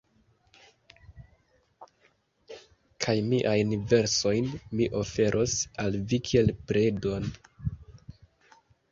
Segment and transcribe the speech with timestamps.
[3.05, 4.47] Kaj miajn versojn
[4.79, 7.29] mi oferos al vi kiel predon.